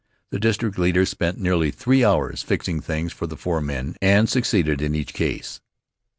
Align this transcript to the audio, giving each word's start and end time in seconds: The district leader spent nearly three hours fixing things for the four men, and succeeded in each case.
The 0.31 0.39
district 0.39 0.79
leader 0.79 1.05
spent 1.05 1.37
nearly 1.37 1.69
three 1.69 2.03
hours 2.03 2.41
fixing 2.41 2.81
things 2.81 3.13
for 3.13 3.27
the 3.27 3.37
four 3.37 3.61
men, 3.61 3.97
and 4.01 4.27
succeeded 4.27 4.81
in 4.81 4.95
each 4.95 5.13
case. 5.13 5.59